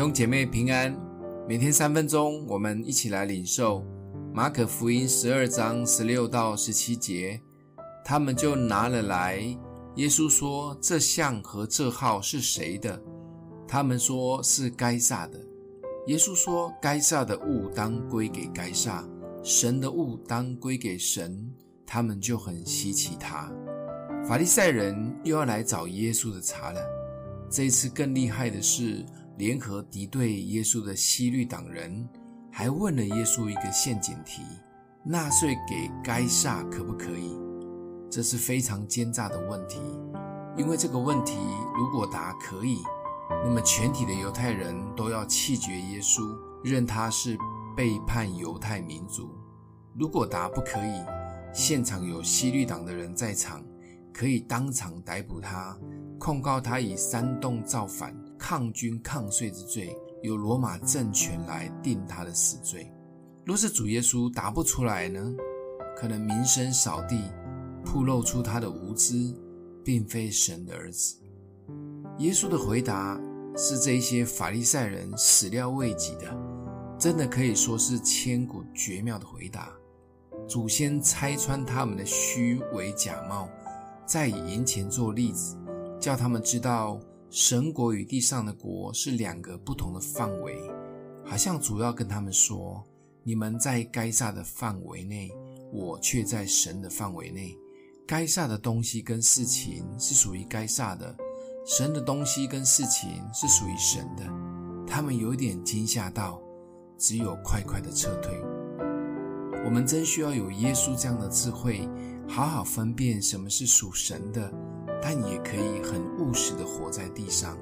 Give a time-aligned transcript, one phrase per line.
[0.00, 0.96] 兄姐妹平安，
[1.46, 3.84] 每天三分钟，我们一起来领受
[4.32, 7.38] 马可福音十二章十六到十七节。
[8.02, 9.36] 他们就拿了来，
[9.96, 12.98] 耶稣说：“这像和这号是谁的？”
[13.68, 15.38] 他们说是该撒的。
[16.06, 19.06] 耶稣说：“该撒的物当归给该撒，
[19.42, 21.46] 神的物当归给神。”
[21.86, 23.52] 他们就很稀奇他。
[24.26, 26.80] 法利赛人又要来找耶稣的茬了。
[27.50, 29.04] 这一次更厉害的是，
[29.40, 32.06] 联合敌对耶稣的希律党人，
[32.52, 34.42] 还问了耶稣一个陷阱题：
[35.02, 37.34] 纳税给该撒可不可以？
[38.10, 39.80] 这是非常奸诈的问题，
[40.58, 41.38] 因为这个问题
[41.74, 42.82] 如果答可以，
[43.42, 46.20] 那么全体的犹太人都要弃绝耶稣，
[46.62, 47.38] 认他是
[47.74, 49.30] 背叛犹太民族；
[49.96, 51.00] 如果答不可以，
[51.54, 53.64] 现场有希律党的人在场。
[54.12, 55.78] 可以当场逮捕他，
[56.18, 62.90] 控告他以煽动造反、抗军抗税之罪，由罗马政权来定他的死罪。
[63.44, 65.20] 若是主耶稣答不出来呢？
[65.96, 67.30] 可能名声扫地，
[67.84, 69.34] 暴露出他的无知，
[69.84, 71.16] 并非神的儿子。
[72.18, 73.20] 耶稣的回答
[73.56, 76.34] 是这一些法利赛人始料未及的，
[76.98, 79.70] 真的可以说是千古绝妙的回答。
[80.48, 83.48] 祖先拆穿他们的虚伪假冒。
[84.06, 85.56] 再以银钱做例子，
[86.00, 86.98] 叫他们知道
[87.30, 90.60] 神国与地上的国是两个不同的范围，
[91.24, 92.84] 好像主要跟他们说：
[93.22, 95.30] 你们在该撒的范围内，
[95.72, 97.56] 我却在神的范围内。
[98.04, 101.16] 该撒的东西跟事情是属于该撒的，
[101.64, 104.24] 神的东西跟事情是属于神的。
[104.84, 106.42] 他们有点惊吓到，
[106.98, 108.36] 只有快快的撤退。
[109.64, 111.88] 我们真需要有耶稣这样的智慧。
[112.26, 114.52] 好好分辨什么是属神的，
[115.02, 117.56] 但也可以很务实的活在地上，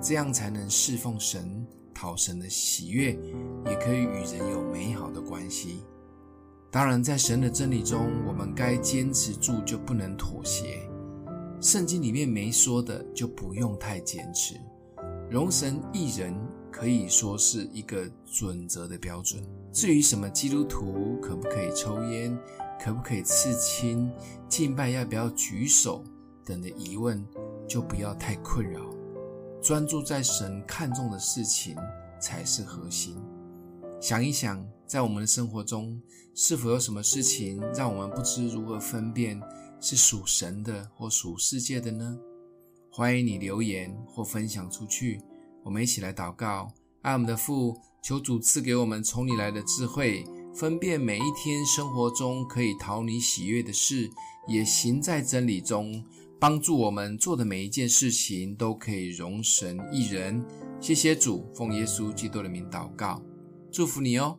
[0.00, 3.12] 这样才能侍奉神、讨神的喜悦，
[3.66, 5.84] 也可以与人有美好的关系。
[6.70, 10.88] 当然，在神的真理中，我们该坚持住，就不能妥协。
[11.60, 14.54] 圣经里面没说的，就不用太坚持。
[15.30, 16.34] 容神一人
[16.70, 19.42] 可以说是一个准则的标准。
[19.72, 22.36] 至于什么基督徒可不可以抽烟？
[22.82, 24.10] 可不可以刺青？
[24.48, 26.02] 敬拜要不要举手？
[26.44, 27.24] 等的疑问，
[27.68, 28.80] 就不要太困扰，
[29.62, 31.76] 专注在神看重的事情
[32.20, 33.16] 才是核心。
[34.00, 36.00] 想一想，在我们的生活中，
[36.34, 39.40] 是否有什么事情让我们不知如何分辨
[39.80, 42.18] 是属神的或属世界的呢？
[42.90, 45.22] 欢迎你留言或分享出去，
[45.62, 46.72] 我们一起来祷告。
[47.02, 50.24] 爱我们的父，求主赐给我们从你来的智慧。
[50.54, 54.10] 分辨每一天生活中可以讨你喜悦的事，
[54.46, 56.04] 也行在真理中，
[56.42, 60.44] 帮助我们做的每一件事情都可以容神一人。
[60.80, 63.22] 谢谢主，奉耶稣基督的名祷告，
[63.70, 64.36] 祝福你哦。